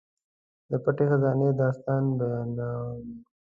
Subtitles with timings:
[0.69, 3.13] د پټې خزانې داستان بیانوي.